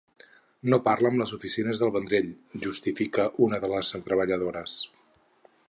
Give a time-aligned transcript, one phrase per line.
[0.73, 2.31] “No parla amb les oficines del Vendrell”,
[2.65, 4.79] justifica una de les treballadores.